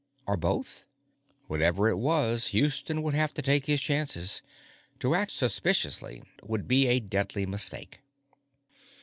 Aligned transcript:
Or 0.25 0.35
both? 0.35 0.85
Whatever 1.45 1.87
it 1.87 1.97
was, 1.97 2.47
Houston 2.47 3.03
would 3.03 3.13
have 3.13 3.35
to 3.35 3.41
take 3.43 3.67
his 3.67 3.83
chances; 3.83 4.41
to 4.97 5.13
act 5.13 5.29
suspiciously 5.29 6.23
would 6.41 6.67
be 6.67 6.87
a 6.87 6.99
deadly 6.99 7.45
mistake. 7.45 7.99